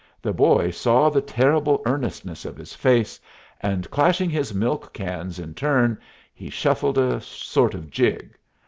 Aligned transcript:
The 0.19 0.33
boy 0.33 0.71
saw 0.71 1.11
the 1.11 1.21
terrible 1.21 1.83
earnestness 1.85 2.43
of 2.43 2.57
his 2.57 2.73
face, 2.73 3.19
and, 3.61 3.87
clashing 3.91 4.31
his 4.31 4.51
milk 4.51 4.91
cans 4.93 5.37
in 5.37 5.53
turn, 5.53 5.95
he 6.33 6.49
shuffled 6.49 6.97
a 6.97 7.21
sort 7.21 7.75
of 7.75 7.91
jig. 7.91 8.35